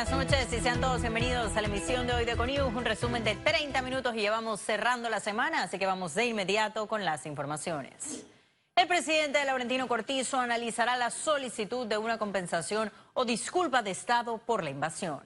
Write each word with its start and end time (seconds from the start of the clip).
buenas 0.00 0.30
noches 0.30 0.52
y 0.54 0.60
sean 0.62 0.80
todos 0.80 1.02
bienvenidos 1.02 1.54
a 1.54 1.60
la 1.60 1.68
emisión 1.68 2.06
de 2.06 2.14
hoy 2.14 2.24
de 2.24 2.34
Conius, 2.34 2.72
un 2.74 2.86
resumen 2.86 3.22
de 3.22 3.34
30 3.34 3.82
minutos 3.82 4.14
y 4.14 4.20
llevamos 4.20 4.58
cerrando 4.58 5.10
la 5.10 5.20
semana, 5.20 5.64
así 5.64 5.78
que 5.78 5.84
vamos 5.84 6.14
de 6.14 6.24
inmediato 6.24 6.86
con 6.86 7.04
las 7.04 7.26
informaciones. 7.26 8.24
El 8.76 8.88
presidente 8.88 9.44
Laurentino 9.44 9.88
Cortizo 9.88 10.38
analizará 10.38 10.96
la 10.96 11.10
solicitud 11.10 11.86
de 11.86 11.98
una 11.98 12.16
compensación 12.16 12.90
o 13.12 13.26
disculpa 13.26 13.82
de 13.82 13.90
Estado 13.90 14.38
por 14.38 14.64
la 14.64 14.70
invasión. 14.70 15.20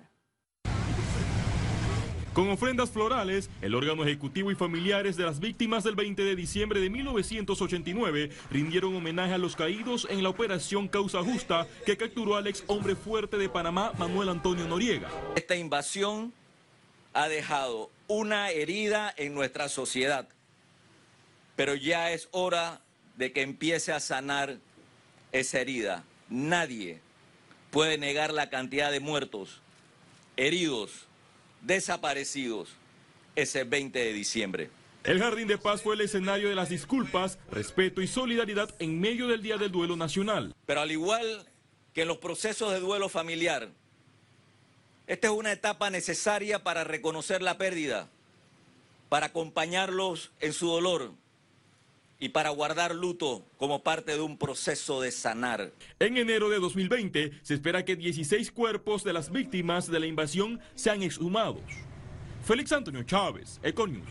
Con 2.35 2.51
ofrendas 2.51 2.91
florales, 2.91 3.48
el 3.62 3.77
órgano 3.77 4.03
ejecutivo 4.03 4.50
y 4.50 4.57
familiares 4.57 5.17
de 5.17 5.25
las 5.25 5.39
víctimas 5.39 5.85
del 5.85 5.95
20 5.95 6.21
de 6.25 6.35
diciembre 6.35 6.80
de 6.80 6.91
1989 6.91 8.30
rindieron 8.50 8.96
homenaje 8.96 9.35
a 9.35 9.39
los 9.39 9.55
caídos 9.55 10.09
en 10.11 10.25
la 10.25 10.30
operación 10.30 10.89
Causa 10.89 11.23
Justa 11.23 11.68
que 11.86 11.96
capturó 11.96 12.35
al 12.35 12.49
ex 12.49 12.64
hombre 12.67 12.96
fuerte 12.96 13.39
de 13.39 13.49
Panamá, 13.49 13.93
Manuel 13.99 14.31
Antonio 14.31 14.67
Noriega. 14.67 15.09
Esta 15.36 15.54
invasión 15.54 16.32
ha 17.12 17.29
dejado 17.29 17.93
una 18.09 18.51
herida 18.51 19.14
en 19.17 19.32
nuestra 19.32 19.68
sociedad, 19.68 20.29
pero 21.54 21.76
ya 21.76 22.11
es 22.11 22.29
hora 22.32 22.81
de 23.17 23.31
que 23.31 23.43
empiece 23.43 23.93
a 23.93 24.01
sanar 24.01 24.59
esa 25.31 25.61
herida. 25.61 26.03
Nadie 26.29 26.98
puede 27.71 27.96
negar 27.96 28.32
la 28.32 28.51
cantidad 28.51 28.90
de 28.90 28.98
muertos, 28.98 29.61
heridos, 30.37 31.07
desaparecidos 31.64 32.70
ese 33.36 33.64
20 33.64 33.98
de 33.98 34.12
diciembre. 34.12 34.70
El 35.03 35.20
Jardín 35.20 35.48
de 35.48 35.59
Paz 35.59 35.83
fue 35.83 35.95
el 35.95 36.00
escenario 36.00 36.48
de 36.48 36.55
las 36.55 36.70
disculpas, 36.70 37.39
respeto 37.50 38.00
y 38.00 38.06
solidaridad 38.06 38.75
en 38.78 39.00
medio 39.00 39.28
del 39.28 39.42
Día 39.42 39.59
del 39.59 39.70
Duelo 39.70 39.97
Nacional. 39.97 40.55
Pero 40.64 40.81
al 40.81 40.91
igual 40.91 41.47
que 41.92 42.03
en 42.03 42.09
los 42.09 42.19
procesos 42.19 42.73
de 42.73 42.81
duelo 42.81 43.09
familiar, 43.09 43.69
esta 45.06 45.27
es 45.27 45.33
una 45.33 45.53
etapa 45.53 45.91
necesaria 45.91 46.62
para 46.62 46.84
reconocer 46.84 47.42
la 47.42 47.59
pérdida, 47.59 48.09
para 49.11 49.27
acompañarlos 49.27 50.33
en 50.41 50.55
su 50.55 50.69
dolor 50.69 51.12
y 52.25 52.30
para 52.30 52.48
guardar 52.48 52.94
luto 52.94 53.44
como 53.58 53.83
parte 53.83 54.12
de 54.12 54.22
un 54.22 54.39
proceso 54.39 54.98
de 55.03 55.12
sanar. 55.12 55.72
En 55.98 56.17
enero 56.17 56.48
de 56.48 56.58
2020 56.58 57.33
se 57.42 57.53
espera 57.53 57.84
que 57.84 57.97
16 57.97 58.50
cuerpos 58.50 59.05
de 59.05 59.12
las 59.12 59.30
víctimas 59.30 59.91
de 59.91 60.00
la 60.00 60.06
invasión 60.06 60.58
sean 60.75 61.02
exhumados. 61.02 61.61
Félix 62.42 62.72
Antonio 62.72 63.02
Chávez, 63.02 63.61
Econius. 63.62 64.08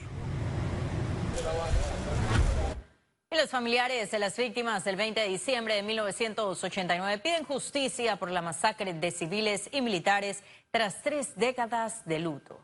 Y 3.31 3.35
los 3.35 3.49
familiares 3.49 4.11
de 4.11 4.19
las 4.19 4.37
víctimas 4.37 4.83
del 4.83 4.95
20 4.95 5.19
de 5.19 5.27
diciembre 5.29 5.73
de 5.73 5.81
1989 5.81 7.17
piden 7.17 7.45
justicia 7.45 8.17
por 8.17 8.29
la 8.29 8.43
masacre 8.43 8.93
de 8.93 9.09
civiles 9.09 9.69
y 9.71 9.81
militares 9.81 10.43
tras 10.69 11.01
tres 11.01 11.35
décadas 11.35 12.05
de 12.05 12.19
luto. 12.19 12.59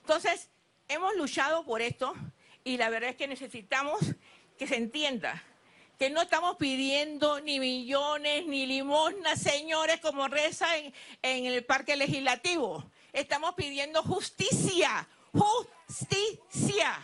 Entonces, 0.00 0.50
hemos 0.88 1.14
luchado 1.14 1.64
por 1.64 1.80
esto 1.80 2.12
y 2.64 2.76
la 2.76 2.90
verdad 2.90 3.10
es 3.10 3.16
que 3.16 3.26
necesitamos 3.26 4.00
que 4.62 4.68
se 4.68 4.76
entienda 4.76 5.42
que 5.98 6.08
no 6.08 6.22
estamos 6.22 6.56
pidiendo 6.56 7.40
ni 7.40 7.58
millones 7.58 8.46
ni 8.46 8.64
limosnas, 8.64 9.40
señores, 9.40 9.98
como 10.00 10.28
reza 10.28 10.76
en, 10.76 10.94
en 11.20 11.46
el 11.46 11.64
Parque 11.64 11.96
Legislativo. 11.96 12.84
Estamos 13.12 13.54
pidiendo 13.56 14.04
justicia, 14.04 15.08
justicia. 15.32 16.96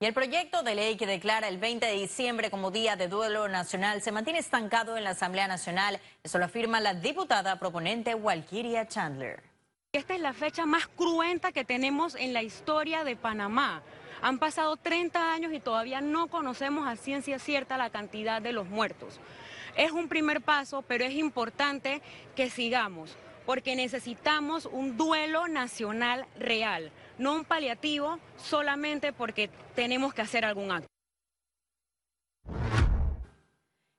Y 0.00 0.06
el 0.06 0.14
proyecto 0.14 0.62
de 0.62 0.74
ley 0.74 0.96
que 0.96 1.06
declara 1.06 1.48
el 1.48 1.58
20 1.58 1.84
de 1.84 1.92
diciembre 1.92 2.50
como 2.50 2.70
Día 2.70 2.96
de 2.96 3.08
Duelo 3.08 3.48
Nacional 3.48 4.00
se 4.00 4.10
mantiene 4.10 4.38
estancado 4.38 4.96
en 4.96 5.04
la 5.04 5.10
Asamblea 5.10 5.48
Nacional. 5.48 6.00
Eso 6.24 6.38
lo 6.38 6.46
afirma 6.46 6.80
la 6.80 6.94
diputada 6.94 7.58
proponente 7.58 8.14
Walkiria 8.14 8.88
Chandler. 8.88 9.42
Esta 9.92 10.14
es 10.14 10.20
la 10.22 10.32
fecha 10.32 10.64
más 10.64 10.86
cruenta 10.88 11.52
que 11.52 11.64
tenemos 11.64 12.14
en 12.14 12.32
la 12.32 12.42
historia 12.42 13.04
de 13.04 13.16
Panamá. 13.16 13.82
Han 14.26 14.40
pasado 14.40 14.76
30 14.76 15.34
años 15.34 15.52
y 15.52 15.60
todavía 15.60 16.00
no 16.00 16.26
conocemos 16.26 16.88
a 16.88 16.96
ciencia 16.96 17.38
cierta 17.38 17.76
la 17.76 17.90
cantidad 17.90 18.42
de 18.42 18.50
los 18.50 18.66
muertos. 18.66 19.20
Es 19.76 19.92
un 19.92 20.08
primer 20.08 20.40
paso, 20.40 20.82
pero 20.82 21.04
es 21.04 21.14
importante 21.14 22.02
que 22.34 22.50
sigamos, 22.50 23.16
porque 23.44 23.76
necesitamos 23.76 24.66
un 24.66 24.96
duelo 24.96 25.46
nacional 25.46 26.26
real, 26.40 26.90
no 27.18 27.34
un 27.34 27.44
paliativo 27.44 28.18
solamente 28.36 29.12
porque 29.12 29.48
tenemos 29.76 30.12
que 30.12 30.22
hacer 30.22 30.44
algún 30.44 30.72
acto. 30.72 30.95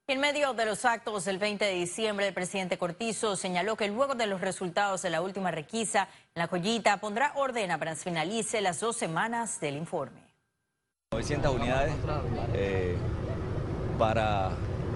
En 0.10 0.22
medio 0.22 0.54
de 0.54 0.66
los 0.66 0.86
actos 0.86 1.26
del 1.26 1.38
20 1.38 1.66
de 1.66 1.74
diciembre, 1.74 2.30
el 2.30 2.34
presidente 2.34 2.78
Cortizo 2.78 3.36
señaló 3.36 3.76
que 3.76 3.90
luego 3.90 4.16
de 4.16 4.26
los 4.26 4.40
resultados 4.40 5.02
de 5.02 5.10
la 5.10 5.22
última 5.22 5.52
requisa, 5.52 6.08
la 6.34 6.48
joyita 6.48 6.96
pondrá 7.02 7.34
orden 7.36 7.72
apenas 7.72 8.06
finalice 8.06 8.62
las 8.62 8.80
dos 8.80 8.96
semanas 8.96 9.60
del 9.60 9.76
informe. 9.76 10.22
900 11.12 11.54
unidades 11.54 11.94
eh, 12.54 12.96
para 14.00 14.52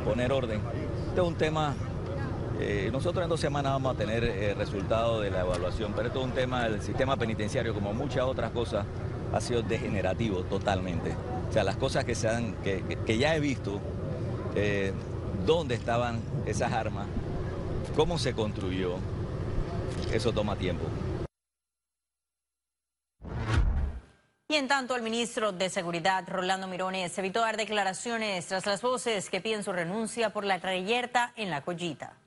poner 0.05 0.31
orden. 0.31 0.61
Este 1.09 1.19
es 1.21 1.27
un 1.27 1.35
tema, 1.35 1.75
eh, 2.61 2.89
nosotros 2.93 3.21
en 3.23 3.29
dos 3.29 3.41
semanas 3.41 3.73
vamos 3.73 3.95
a 3.95 3.97
tener 3.97 4.23
el 4.23 4.55
resultado 4.55 5.19
de 5.19 5.29
la 5.29 5.41
evaluación, 5.41 5.91
pero 5.93 6.07
esto 6.07 6.19
es 6.21 6.25
un 6.25 6.31
tema 6.31 6.63
del 6.69 6.81
sistema 6.81 7.17
penitenciario, 7.17 7.73
como 7.73 7.93
muchas 7.93 8.23
otras 8.23 8.51
cosas, 8.51 8.85
ha 9.33 9.41
sido 9.41 9.61
degenerativo 9.61 10.43
totalmente. 10.43 11.13
O 11.49 11.51
sea, 11.51 11.65
las 11.65 11.75
cosas 11.75 12.05
que, 12.05 12.15
se 12.15 12.29
han, 12.29 12.53
que- 12.63 12.81
que 13.05 13.17
ya 13.17 13.35
he 13.35 13.41
visto, 13.41 13.81
eh, 14.55 14.93
dónde 15.45 15.75
estaban 15.75 16.21
esas 16.45 16.71
armas, 16.71 17.07
cómo 17.95 18.17
se 18.17 18.33
construyó, 18.33 18.97
eso 20.11 20.33
toma 20.33 20.55
tiempo. 20.55 20.85
Y 24.51 24.55
en 24.55 24.67
tanto, 24.67 24.97
el 24.97 25.01
ministro 25.01 25.53
de 25.53 25.69
Seguridad, 25.69 26.25
Rolando 26.27 26.67
Mirones, 26.67 27.17
evitó 27.17 27.39
dar 27.39 27.55
declaraciones 27.55 28.45
tras 28.47 28.65
las 28.65 28.81
voces 28.81 29.29
que 29.29 29.39
piden 29.39 29.63
su 29.63 29.71
renuncia 29.71 30.31
por 30.31 30.43
la 30.43 30.57
reyerta 30.57 31.31
en 31.37 31.49
la 31.49 31.61
joyita. 31.61 32.17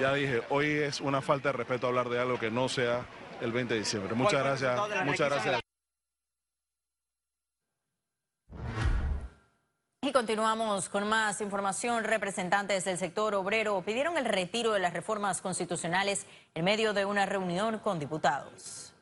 Ya 0.00 0.14
dije, 0.14 0.40
hoy 0.48 0.70
es 0.70 1.02
una 1.02 1.20
falta 1.20 1.50
de 1.50 1.58
respeto 1.58 1.86
hablar 1.86 2.08
de 2.08 2.18
algo 2.18 2.38
que 2.38 2.50
no 2.50 2.70
sea 2.70 3.04
el 3.42 3.52
20 3.52 3.74
de 3.74 3.80
diciembre. 3.80 4.14
Muchas 4.14 4.42
gracias, 4.42 4.80
muchas 5.04 5.28
gracias. 5.28 5.63
Continuamos 10.14 10.88
con 10.88 11.08
más 11.08 11.40
información. 11.40 12.04
Representantes 12.04 12.84
del 12.84 12.98
sector 12.98 13.34
obrero 13.34 13.82
pidieron 13.84 14.16
el 14.16 14.24
retiro 14.24 14.72
de 14.72 14.78
las 14.78 14.92
reformas 14.92 15.42
constitucionales 15.42 16.24
en 16.54 16.64
medio 16.64 16.94
de 16.94 17.04
una 17.04 17.26
reunión 17.26 17.80
con 17.80 17.98
diputados. 17.98 18.94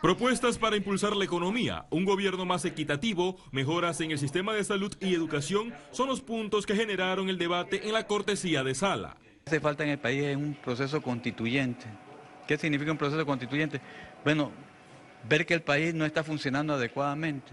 Propuestas 0.00 0.56
para 0.56 0.76
impulsar 0.76 1.14
la 1.14 1.26
economía, 1.26 1.84
un 1.90 2.06
gobierno 2.06 2.46
más 2.46 2.64
equitativo, 2.64 3.36
mejoras 3.52 4.00
en 4.00 4.12
el 4.12 4.18
sistema 4.18 4.54
de 4.54 4.64
salud 4.64 4.96
y 4.98 5.14
educación 5.14 5.74
son 5.90 6.08
los 6.08 6.22
puntos 6.22 6.64
que 6.64 6.74
generaron 6.74 7.28
el 7.28 7.36
debate 7.36 7.86
en 7.86 7.92
la 7.92 8.06
cortesía 8.06 8.64
de 8.64 8.74
sala. 8.74 9.18
Hace 9.46 9.60
falta 9.60 9.84
en 9.84 9.90
el 9.90 9.98
país 9.98 10.22
es 10.22 10.36
un 10.36 10.54
proceso 10.54 11.02
constituyente. 11.02 11.84
¿Qué 12.46 12.56
significa 12.56 12.92
un 12.92 12.98
proceso 12.98 13.26
constituyente? 13.26 13.78
Bueno, 14.24 14.52
ver 15.28 15.44
que 15.44 15.52
el 15.52 15.62
país 15.62 15.92
no 15.92 16.06
está 16.06 16.24
funcionando 16.24 16.72
adecuadamente. 16.72 17.52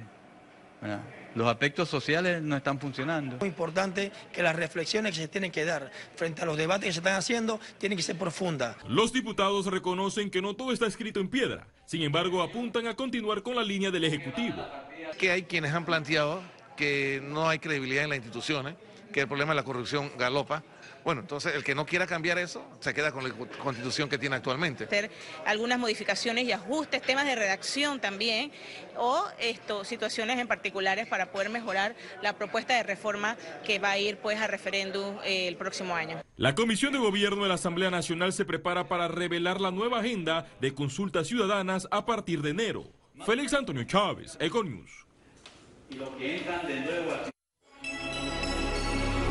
¿verdad? 0.82 1.02
Los 1.36 1.48
aspectos 1.48 1.90
sociales 1.90 2.42
no 2.42 2.56
están 2.56 2.80
funcionando. 2.80 3.38
Muy 3.40 3.50
importante 3.50 4.12
que 4.32 4.42
las 4.42 4.56
reflexiones 4.56 5.14
que 5.14 5.22
se 5.22 5.28
tienen 5.28 5.52
que 5.52 5.66
dar 5.66 5.92
frente 6.16 6.42
a 6.42 6.46
los 6.46 6.56
debates 6.56 6.88
que 6.88 6.94
se 6.94 7.00
están 7.00 7.16
haciendo 7.16 7.60
tienen 7.78 7.98
que 7.98 8.04
ser 8.04 8.18
profundas. 8.18 8.78
Los 8.88 9.12
diputados 9.12 9.66
reconocen 9.68 10.32
que 10.32 10.42
no 10.42 10.56
todo 10.56 10.72
está 10.72 10.88
escrito 10.88 11.20
en 11.20 11.28
piedra, 11.28 11.68
sin 11.86 12.04
embargo 12.04 12.42
apuntan 12.42 12.88
a 12.88 12.96
continuar 12.96 13.44
con 13.44 13.56
la 13.56 13.64
línea 13.64 13.92
del 13.92 14.06
Ejecutivo. 14.06 14.66
que 15.20 15.32
hay 15.32 15.44
quienes 15.44 15.74
han 15.74 15.86
planteado 15.86 16.42
que 16.76 17.22
no 17.24 17.48
hay 17.48 17.60
credibilidad 17.60 18.04
en 18.04 18.10
las 18.10 18.18
instituciones, 18.18 18.76
que 19.12 19.22
el 19.22 19.28
problema 19.28 19.52
de 19.52 19.56
la 19.56 19.64
corrupción 19.64 20.12
galopa. 20.18 20.64
Bueno, 21.04 21.22
entonces 21.22 21.54
el 21.54 21.64
que 21.64 21.76
no 21.76 21.86
quiera 21.86 22.08
cambiar 22.08 22.40
eso 22.40 22.68
se 22.80 22.94
queda 22.94 23.12
con 23.12 23.24
la 23.24 23.34
constitución 23.64 24.10
que 24.10 24.18
tiene 24.18 24.36
actualmente. 24.38 24.86
hacer 24.86 25.12
algunas 25.46 25.78
modificaciones 25.78 26.46
y 26.46 26.52
ajustes, 26.52 27.02
temas 27.04 27.26
de 27.26 27.36
redacción 27.36 28.00
también, 28.00 28.52
o 28.98 29.24
esto, 29.40 29.84
situaciones 29.84 30.40
en 30.40 30.48
particulares 30.48 31.08
para 31.08 31.32
poder 31.32 31.50
mejorar 31.50 31.96
la 32.24 32.34
propuesta 32.34 32.76
de 32.76 32.84
reforma 32.84 33.38
que 33.66 33.78
va 33.78 33.92
a 33.92 33.98
ir 34.00 34.18
pues 34.18 34.40
a 34.40 34.48
referéndum 34.48 35.18
eh, 35.24 35.48
el 35.48 35.58
próximo 35.58 35.96
año. 35.96 36.22
La 36.38 36.56
Comisión 36.56 36.92
de 36.92 37.00
Gobierno 37.00 37.44
de 37.44 37.50
la 37.50 37.56
Asamblea 37.56 37.92
Nacional 37.92 38.34
se 38.34 38.44
prepara 38.44 38.88
para 38.88 39.08
revelar 39.08 39.62
la 39.62 39.72
nueva 39.72 40.00
agenda 40.00 40.48
de 40.60 40.74
consultas 40.74 41.28
ciudadanas 41.28 41.88
a 41.92 42.06
partir 42.06 42.42
de 42.42 42.50
enero. 42.50 42.92
Félix 43.26 43.54
Antonio 43.54 43.84
Chávez, 43.84 44.38
Econius. 44.40 45.06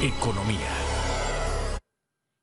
Economía. 0.03 0.59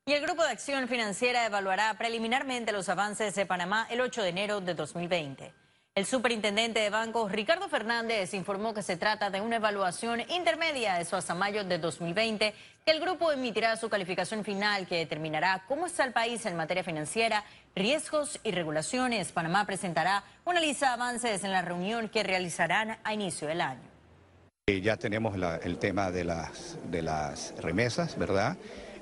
Y 0.06 0.14
el 0.14 0.22
Grupo 0.22 0.42
de 0.42 0.50
Acción 0.50 0.88
Financiera 0.88 1.46
evaluará 1.46 1.94
preliminarmente 1.98 2.72
los 2.72 2.88
avances 2.88 3.36
de 3.36 3.46
Panamá 3.46 3.86
el 3.90 4.00
8 4.02 4.24
de 4.24 4.30
enero 4.30 4.62
de 4.62 4.74
2020. 4.74 5.54
El 5.94 6.06
superintendente 6.06 6.80
de 6.80 6.90
bancos, 6.90 7.30
Ricardo 7.30 7.68
Fernández, 7.68 8.34
informó 8.34 8.74
que 8.74 8.82
se 8.82 8.96
trata 8.96 9.30
de 9.30 9.42
una 9.42 9.58
evaluación 9.58 10.22
intermedia, 10.30 11.02
eso 11.02 11.18
hasta 11.18 11.36
mayo 11.36 11.66
de 11.66 11.78
2020, 11.78 12.54
que 12.86 12.92
el 12.92 13.02
grupo 13.02 13.32
emitirá 13.32 13.76
su 13.76 13.90
calificación 13.90 14.46
final 14.46 14.88
que 14.88 14.96
determinará 14.96 15.66
cómo 15.68 15.88
está 15.88 16.06
el 16.06 16.14
país 16.14 16.46
en 16.46 16.56
materia 16.56 16.86
financiera, 16.86 17.44
riesgos 17.76 18.40
y 18.44 18.52
regulaciones. 18.52 19.34
Panamá 19.34 19.66
presentará 19.66 20.24
una 20.46 20.62
lista 20.62 20.88
de 20.88 20.94
avances 20.94 21.44
en 21.44 21.52
la 21.52 21.62
reunión 21.62 22.08
que 22.08 22.24
realizarán 22.24 22.98
a 23.04 23.14
inicio 23.14 23.50
del 23.50 23.60
año. 23.60 23.91
Eh, 24.72 24.80
ya 24.80 24.96
tenemos 24.96 25.36
el 25.64 25.78
tema 25.80 26.12
de 26.12 26.24
las, 26.24 26.78
de 26.90 27.02
las 27.02 27.54
remesas, 27.58 28.18
¿verdad? 28.18 28.56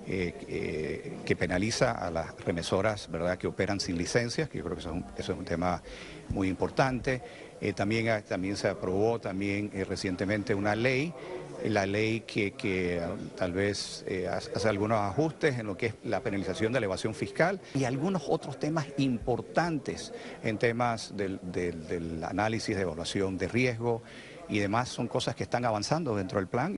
Eh, 0.08 0.34
eh, 0.48 1.18
que 1.24 1.36
penaliza 1.36 1.92
a 1.92 2.10
las 2.10 2.36
remesoras 2.44 3.12
¿verdad? 3.12 3.38
que 3.38 3.46
operan 3.46 3.80
sin 3.80 3.96
licencias, 3.96 4.50
que 4.50 4.58
yo 4.58 4.64
creo 4.64 4.76
que 4.76 4.82
eso 4.82 5.04
es 5.16 5.30
un, 5.30 5.46
tema 5.46 5.84
muy 6.30 6.48
importante. 6.48 7.22
Eh, 7.62 7.74
también, 7.74 8.24
también 8.28 8.58
se 8.58 8.70
aprobó 8.70 9.20
también 9.20 9.70
recientemente 9.88 10.56
una 10.56 10.76
ley, 10.76 11.14
la 11.64 11.86
ley 11.86 12.22
que, 12.22 13.00
tal 13.36 13.54
vez 13.54 14.04
hace 14.32 14.68
algunos 14.68 14.98
ajustes 14.98 15.60
en 15.60 15.68
lo 15.68 15.78
que 15.78 15.88
es 15.88 15.94
la 16.04 16.22
penalización 16.22 16.72
de 16.72 16.80
elevación 16.80 17.14
fiscal 17.14 17.62
y 17.76 17.84
algunos 17.84 18.24
otros 18.28 18.58
temas 18.58 18.88
importantes 18.98 20.14
en 20.42 20.58
temas 20.58 21.16
del, 21.16 21.40
del 21.44 22.24
análisis 22.24 22.76
de 22.76 22.82
evaluación 22.82 23.38
de 23.38 23.48
riesgo 23.48 24.02
y 24.50 24.60
demás 24.60 24.90
son 24.90 25.08
cosas 25.08 25.36
que 25.36 25.44
están 25.44 25.66
avanzando 25.66 26.16
dentro 26.16 26.40
del 26.40 26.48
plan. 26.48 26.76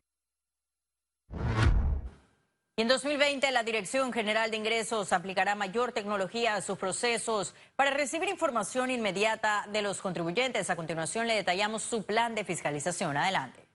en 2.77 2.87
2020 2.87 3.51
la 3.51 3.63
Dirección 3.63 4.11
General 4.11 4.49
de 4.49 4.57
Ingresos 4.57 5.13
aplicará 5.13 5.53
mayor 5.53 5.91
tecnología 5.91 6.55
a 6.55 6.61
sus 6.61 6.79
procesos 6.79 7.53
para 7.75 7.91
recibir 7.91 8.27
información 8.27 8.89
inmediata 8.89 9.67
de 9.71 9.83
los 9.83 10.01
contribuyentes. 10.01 10.69
A 10.71 10.75
continuación 10.75 11.27
le 11.27 11.35
detallamos 11.35 11.83
su 11.83 12.03
plan 12.03 12.33
de 12.33 12.43
fiscalización. 12.43 13.17
Adelante. 13.17 13.67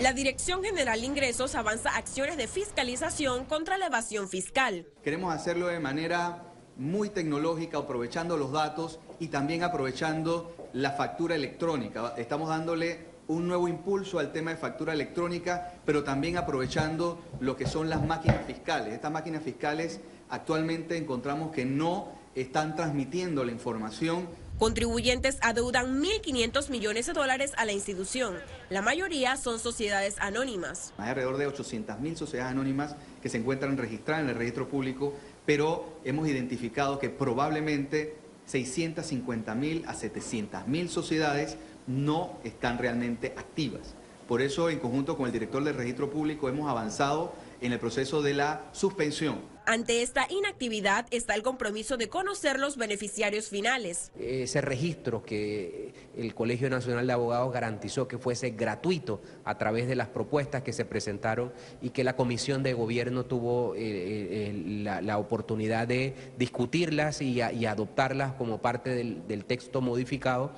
La 0.00 0.12
Dirección 0.12 0.62
General 0.64 0.98
de 0.98 1.06
Ingresos 1.06 1.54
avanza 1.54 1.94
acciones 1.96 2.36
de 2.36 2.48
fiscalización 2.48 3.44
contra 3.44 3.78
la 3.78 3.86
evasión 3.86 4.28
fiscal. 4.28 4.86
Queremos 5.02 5.32
hacerlo 5.34 5.68
de 5.68 5.80
manera 5.80 6.42
muy 6.76 7.10
tecnológica, 7.10 7.78
aprovechando 7.78 8.36
los 8.36 8.50
datos 8.50 8.98
y 9.20 9.28
también 9.28 9.62
aprovechando 9.62 10.63
la 10.74 10.90
factura 10.90 11.36
electrónica. 11.36 12.14
Estamos 12.18 12.48
dándole 12.48 13.14
un 13.28 13.46
nuevo 13.48 13.68
impulso 13.68 14.18
al 14.18 14.32
tema 14.32 14.50
de 14.50 14.56
factura 14.56 14.92
electrónica, 14.92 15.72
pero 15.86 16.04
también 16.04 16.36
aprovechando 16.36 17.18
lo 17.40 17.56
que 17.56 17.66
son 17.66 17.88
las 17.88 18.04
máquinas 18.04 18.44
fiscales. 18.46 18.92
Estas 18.92 19.12
máquinas 19.12 19.42
fiscales 19.42 20.00
actualmente 20.28 20.96
encontramos 20.96 21.52
que 21.52 21.64
no 21.64 22.08
están 22.34 22.74
transmitiendo 22.74 23.44
la 23.44 23.52
información. 23.52 24.28
Contribuyentes 24.58 25.38
adeudan 25.42 26.02
1.500 26.02 26.68
millones 26.70 27.06
de 27.06 27.12
dólares 27.12 27.52
a 27.56 27.64
la 27.64 27.72
institución. 27.72 28.34
La 28.68 28.82
mayoría 28.82 29.36
son 29.36 29.60
sociedades 29.60 30.16
anónimas. 30.18 30.92
Hay 30.98 31.10
alrededor 31.10 31.36
de 31.36 31.48
800.000 31.48 32.16
sociedades 32.16 32.50
anónimas 32.50 32.96
que 33.22 33.28
se 33.28 33.38
encuentran 33.38 33.76
registradas 33.76 34.24
en 34.24 34.30
el 34.30 34.36
registro 34.36 34.68
público, 34.68 35.14
pero 35.46 35.98
hemos 36.04 36.28
identificado 36.28 36.98
que 36.98 37.10
probablemente 37.10 38.23
650.000 38.50 39.86
a 39.86 39.94
700.000 39.94 40.88
sociedades 40.88 41.56
no 41.86 42.38
están 42.44 42.78
realmente 42.78 43.34
activas. 43.36 43.94
Por 44.28 44.40
eso, 44.40 44.70
en 44.70 44.78
conjunto 44.78 45.16
con 45.16 45.26
el 45.26 45.32
director 45.32 45.62
del 45.64 45.76
registro 45.76 46.10
público, 46.10 46.48
hemos 46.48 46.70
avanzado 46.70 47.34
en 47.64 47.72
el 47.72 47.78
proceso 47.78 48.22
de 48.22 48.34
la 48.34 48.68
suspensión. 48.72 49.52
Ante 49.66 50.02
esta 50.02 50.26
inactividad 50.30 51.06
está 51.10 51.34
el 51.34 51.42
compromiso 51.42 51.96
de 51.96 52.10
conocer 52.10 52.58
los 52.60 52.76
beneficiarios 52.76 53.48
finales. 53.48 54.12
Ese 54.18 54.60
registro 54.60 55.22
que 55.22 55.94
el 56.16 56.34
Colegio 56.34 56.68
Nacional 56.68 57.06
de 57.06 57.14
Abogados 57.14 57.50
garantizó 57.50 58.06
que 58.06 58.18
fuese 58.18 58.50
gratuito 58.50 59.22
a 59.44 59.56
través 59.56 59.88
de 59.88 59.96
las 59.96 60.08
propuestas 60.08 60.62
que 60.62 60.74
se 60.74 60.84
presentaron 60.84 61.52
y 61.80 61.90
que 61.90 62.04
la 62.04 62.14
Comisión 62.14 62.62
de 62.62 62.74
Gobierno 62.74 63.24
tuvo 63.24 63.74
eh, 63.74 63.80
eh, 63.80 64.82
la, 65.02 65.16
oportunidad 65.16 65.88
de 65.88 66.14
discutirlas 66.36 67.22
y, 67.22 67.40
adoptarlas 67.40 68.34
como 68.34 68.60
parte 68.60 68.90
del 68.90 69.44
texto 69.46 69.80
modificado. 69.80 70.52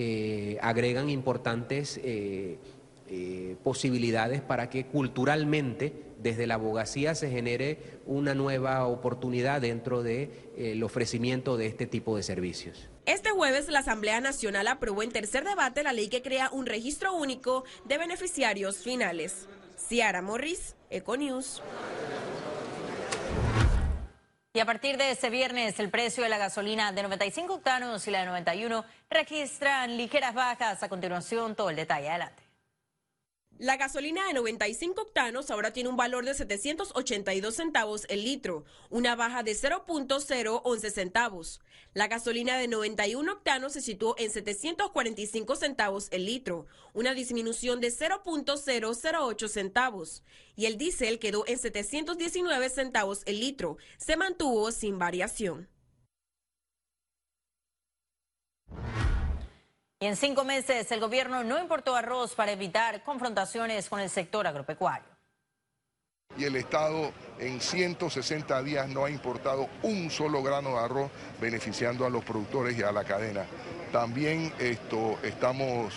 Eh, 0.00 0.58
agregan 0.60 1.08
importantes 1.08 1.98
eh, 2.04 2.58
eh, 3.08 3.56
posibilidades 3.64 4.42
para 4.42 4.70
que 4.70 4.86
culturalmente 4.86 5.92
desde 6.18 6.46
la 6.46 6.54
abogacía 6.54 7.14
se 7.14 7.30
genere 7.30 8.00
una 8.06 8.34
nueva 8.34 8.86
oportunidad 8.86 9.60
dentro 9.60 10.02
del 10.02 10.82
ofrecimiento 10.82 11.56
de 11.56 11.66
este 11.66 11.86
tipo 11.86 12.16
de 12.16 12.22
servicios. 12.22 12.88
Este 13.06 13.30
jueves 13.30 13.68
la 13.68 13.78
Asamblea 13.78 14.20
Nacional 14.20 14.66
aprobó 14.68 15.02
en 15.02 15.10
tercer 15.10 15.44
debate 15.44 15.82
la 15.82 15.92
ley 15.92 16.08
que 16.08 16.22
crea 16.22 16.50
un 16.52 16.66
registro 16.66 17.14
único 17.14 17.64
de 17.84 17.98
beneficiarios 17.98 18.78
finales. 18.78 19.48
Ciara 19.78 20.20
Morris, 20.20 20.76
Econews. 20.90 21.62
Y 24.54 24.60
a 24.60 24.66
partir 24.66 24.96
de 24.96 25.12
este 25.12 25.30
viernes, 25.30 25.78
el 25.78 25.88
precio 25.88 26.22
de 26.24 26.28
la 26.28 26.38
gasolina 26.38 26.90
de 26.90 27.02
95 27.02 27.54
octanos 27.54 28.06
y 28.08 28.10
la 28.10 28.20
de 28.20 28.26
91 28.26 28.84
registran 29.08 29.96
ligeras 29.96 30.34
bajas. 30.34 30.82
A 30.82 30.88
continuación, 30.88 31.54
todo 31.54 31.70
el 31.70 31.76
detalle. 31.76 32.08
Adelante. 32.08 32.47
La 33.58 33.76
gasolina 33.76 34.24
de 34.28 34.34
95 34.34 35.02
octanos 35.02 35.50
ahora 35.50 35.72
tiene 35.72 35.88
un 35.88 35.96
valor 35.96 36.24
de 36.24 36.32
782 36.32 37.52
centavos 37.52 38.06
el 38.08 38.22
litro, 38.22 38.64
una 38.88 39.16
baja 39.16 39.42
de 39.42 39.50
0.011 39.50 40.90
centavos. 40.92 41.60
La 41.92 42.06
gasolina 42.06 42.56
de 42.56 42.68
91 42.68 43.32
octanos 43.32 43.72
se 43.72 43.80
situó 43.80 44.14
en 44.16 44.30
745 44.30 45.56
centavos 45.56 46.06
el 46.12 46.26
litro, 46.26 46.66
una 46.94 47.14
disminución 47.14 47.80
de 47.80 47.88
0.008 47.88 49.48
centavos. 49.48 50.22
Y 50.54 50.66
el 50.66 50.78
diésel 50.78 51.18
quedó 51.18 51.44
en 51.48 51.58
719 51.58 52.68
centavos 52.70 53.22
el 53.26 53.40
litro, 53.40 53.76
se 53.96 54.16
mantuvo 54.16 54.70
sin 54.70 55.00
variación. 55.00 55.68
Y 60.00 60.06
en 60.06 60.14
cinco 60.14 60.44
meses 60.44 60.92
el 60.92 61.00
gobierno 61.00 61.42
no 61.42 61.58
importó 61.58 61.96
arroz 61.96 62.36
para 62.36 62.52
evitar 62.52 63.02
confrontaciones 63.02 63.88
con 63.88 63.98
el 63.98 64.08
sector 64.08 64.46
agropecuario. 64.46 65.08
Y 66.36 66.44
el 66.44 66.54
Estado 66.54 67.10
en 67.40 67.60
160 67.60 68.62
días 68.62 68.88
no 68.88 69.04
ha 69.04 69.10
importado 69.10 69.68
un 69.82 70.08
solo 70.08 70.40
grano 70.40 70.74
de 70.74 70.78
arroz 70.78 71.10
beneficiando 71.40 72.06
a 72.06 72.10
los 72.10 72.22
productores 72.22 72.78
y 72.78 72.82
a 72.84 72.92
la 72.92 73.02
cadena. 73.02 73.44
También 73.90 74.52
esto, 74.60 75.18
estamos 75.24 75.92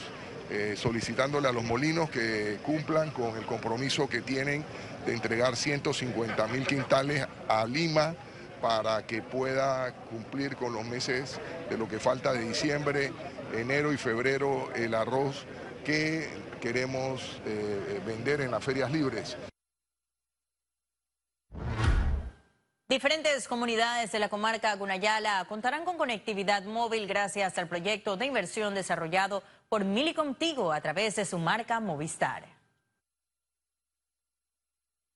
eh, 0.49 0.73
solicitándole 0.75 1.47
a 1.47 1.51
los 1.51 1.63
molinos 1.63 2.09
que 2.09 2.57
cumplan 2.63 3.11
con 3.11 3.37
el 3.37 3.45
compromiso 3.45 4.09
que 4.09 4.21
tienen 4.21 4.65
de 5.05 5.13
entregar 5.13 5.55
150 5.55 6.47
mil 6.47 6.65
quintales 6.65 7.27
a 7.47 7.67
Lima 7.67 8.15
para 8.61 9.05
que 9.05 9.21
pueda 9.21 9.91
cumplir 10.09 10.55
con 10.55 10.73
los 10.73 10.85
meses 10.85 11.39
de 11.69 11.77
lo 11.77 11.87
que 11.87 11.99
falta 11.99 12.31
de 12.31 12.47
diciembre 12.47 13.11
enero 13.53 13.93
y 13.93 13.97
febrero 13.97 14.71
el 14.75 14.93
arroz 14.93 15.45
que 15.83 16.29
queremos 16.59 17.41
eh, 17.45 18.01
vender 18.05 18.41
en 18.41 18.51
las 18.51 18.63
ferias 18.63 18.91
libres. 18.91 19.37
Diferentes 22.91 23.47
comunidades 23.47 24.11
de 24.11 24.19
la 24.19 24.27
comarca 24.27 24.75
Gunayala 24.75 25.45
contarán 25.47 25.85
con 25.85 25.97
conectividad 25.97 26.63
móvil 26.65 27.07
gracias 27.07 27.57
al 27.57 27.69
proyecto 27.69 28.17
de 28.17 28.25
inversión 28.25 28.75
desarrollado 28.75 29.43
por 29.69 29.85
Milicom 29.85 30.35
Tigo 30.35 30.73
a 30.73 30.81
través 30.81 31.15
de 31.15 31.23
su 31.23 31.37
marca 31.37 31.79
Movistar. 31.79 32.43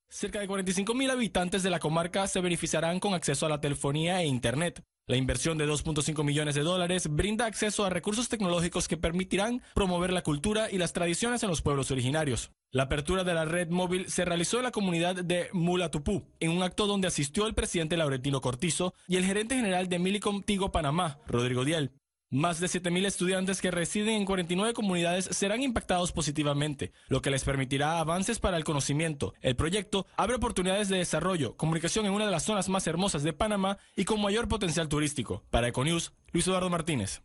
Cerca 0.08 0.40
de 0.40 0.48
45 0.48 0.94
mil 0.94 1.12
habitantes 1.12 1.64
de 1.64 1.70
la 1.70 1.80
comarca 1.80 2.28
se 2.28 2.40
beneficiarán 2.40 3.02
con 3.02 3.14
acceso 3.14 3.46
a 3.46 3.50
la 3.50 3.60
telefonía 3.60 4.22
e 4.22 4.26
Internet. 4.26 4.82
La 5.08 5.18
inversión 5.18 5.60
de 5.60 5.68
2.5 5.68 6.24
millones 6.24 6.56
de 6.56 6.64
dólares 6.64 7.08
brinda 7.12 7.46
acceso 7.46 7.86
a 7.86 7.92
recursos 7.92 8.28
tecnológicos 8.28 8.88
que 8.88 8.98
permitirán 8.98 9.62
promover 9.76 10.12
la 10.12 10.24
cultura 10.24 10.72
y 10.72 10.80
las 10.80 10.94
tradiciones 10.94 11.44
en 11.44 11.50
los 11.50 11.62
pueblos 11.62 11.92
originarios. 11.92 12.50
La 12.72 12.84
apertura 12.84 13.24
de 13.24 13.36
la 13.36 13.46
red 13.46 13.70
móvil 13.70 14.10
se 14.10 14.26
realizó 14.26 14.58
en 14.58 14.64
la 14.64 14.72
comunidad 14.72 15.16
de 15.16 15.50
Mulatupú, 15.54 16.24
en 16.40 16.50
un 16.50 16.64
acto 16.64 16.88
donde 16.88 17.08
asistió 17.08 17.46
el 17.46 17.54
presidente 17.54 17.98
Laurentino 17.98 18.42
Cortizo 18.42 18.96
y 19.08 19.18
el 19.18 19.26
gerente 19.26 19.56
general 19.56 19.90
de 19.90 20.00
Milicom 20.00 20.42
Tigo 20.42 20.72
Panamá, 20.72 21.20
Rodrigo 21.28 21.66
Diel. 21.66 21.92
Más 22.32 22.60
de 22.60 22.66
7.000 22.66 23.06
estudiantes 23.06 23.62
que 23.62 23.70
residen 23.70 24.16
en 24.16 24.26
49 24.26 24.74
comunidades 24.74 25.26
serán 25.26 25.62
impactados 25.62 26.12
positivamente, 26.12 26.92
lo 27.08 27.22
que 27.22 27.30
les 27.30 27.44
permitirá 27.44 28.00
avances 28.00 28.40
para 28.40 28.58
el 28.58 28.64
conocimiento. 28.64 29.36
El 29.42 29.56
proyecto 29.56 30.08
abre 30.18 30.36
oportunidades 30.36 30.90
de 30.90 30.98
desarrollo, 30.98 31.56
comunicación 31.56 32.08
en 32.08 32.14
una 32.14 32.26
de 32.26 32.32
las 32.32 32.44
zonas 32.44 32.68
más 32.68 32.88
hermosas 32.88 33.22
de 33.22 33.34
Panamá 33.34 33.78
y 33.96 34.06
con 34.06 34.20
mayor 34.20 34.48
potencial 34.48 34.90
turístico. 34.90 35.44
Para 35.52 35.68
Econews, 35.68 36.14
Luis 36.32 36.48
Eduardo 36.48 36.70
Martínez. 36.72 37.22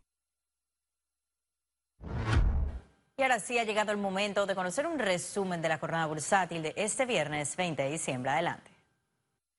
Y 3.17 3.23
ahora 3.23 3.39
sí 3.39 3.57
ha 3.57 3.63
llegado 3.63 3.91
el 3.91 3.97
momento 3.97 4.45
de 4.45 4.55
conocer 4.55 4.85
un 4.85 4.99
resumen 4.99 5.63
de 5.63 5.69
la 5.69 5.79
jornada 5.79 6.05
bursátil 6.05 6.61
de 6.61 6.73
este 6.75 7.07
viernes 7.07 7.55
20 7.55 7.81
de 7.81 7.91
diciembre. 7.91 8.31
Adelante. 8.31 8.70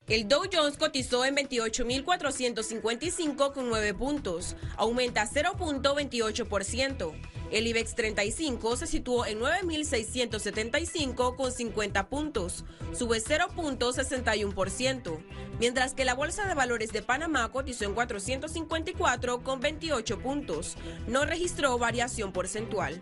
El 0.09 0.27
Dow 0.27 0.41
Jones 0.51 0.75
cotizó 0.77 1.23
en 1.23 1.37
28.455 1.37 3.53
con 3.53 3.69
9 3.69 3.93
puntos, 3.93 4.57
aumenta 4.75 5.25
0.28%. 5.25 7.13
El 7.51 7.67
IBEX 7.67 7.95
35 7.95 8.75
se 8.75 8.87
situó 8.87 9.25
en 9.25 9.39
9.675 9.39 11.37
con 11.37 11.53
50 11.53 12.09
puntos, 12.09 12.65
sube 12.93 13.21
0.61%, 13.21 15.23
mientras 15.59 15.93
que 15.93 16.03
la 16.03 16.15
Bolsa 16.15 16.45
de 16.47 16.55
Valores 16.55 16.91
de 16.91 17.01
Panamá 17.01 17.49
cotizó 17.49 17.85
en 17.85 17.93
454 17.93 19.41
con 19.41 19.61
28 19.61 20.19
puntos, 20.19 20.75
no 21.07 21.23
registró 21.23 21.77
variación 21.77 22.33
porcentual. 22.33 23.01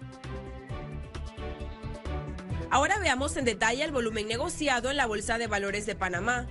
Ahora 2.69 2.99
veamos 2.99 3.35
en 3.37 3.45
detalle 3.45 3.83
el 3.83 3.91
volumen 3.91 4.27
negociado 4.27 4.91
en 4.91 4.97
la 4.97 5.07
Bolsa 5.07 5.37
de 5.37 5.47
Valores 5.47 5.85
de 5.85 5.95
Panamá. 5.95 6.47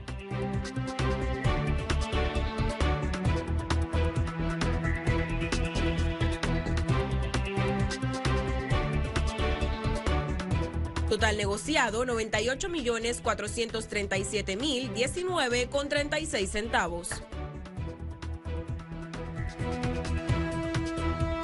Total 11.11 11.37
negociado 11.37 12.07
98 12.07 12.69
millones 12.69 13.21
437 13.21 14.55
mil 14.55 14.95
19 14.95 15.69
con 15.69 15.89
36 15.89 16.49
centavos. 16.49 17.09